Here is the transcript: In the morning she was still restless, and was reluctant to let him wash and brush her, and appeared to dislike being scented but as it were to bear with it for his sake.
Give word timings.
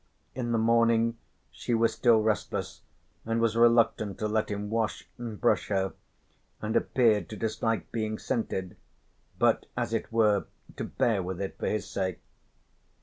In 0.33 0.51
the 0.51 0.57
morning 0.57 1.19
she 1.51 1.75
was 1.75 1.93
still 1.93 2.23
restless, 2.23 2.81
and 3.23 3.39
was 3.39 3.55
reluctant 3.55 4.17
to 4.17 4.27
let 4.27 4.49
him 4.49 4.71
wash 4.71 5.07
and 5.19 5.39
brush 5.39 5.67
her, 5.67 5.93
and 6.59 6.75
appeared 6.75 7.29
to 7.29 7.35
dislike 7.37 7.91
being 7.91 8.17
scented 8.17 8.77
but 9.37 9.67
as 9.77 9.93
it 9.93 10.11
were 10.11 10.45
to 10.77 10.85
bear 10.85 11.21
with 11.21 11.39
it 11.39 11.55
for 11.59 11.67
his 11.67 11.87
sake. 11.87 12.19